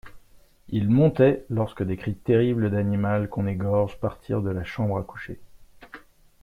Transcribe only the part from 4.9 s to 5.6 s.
à coucher.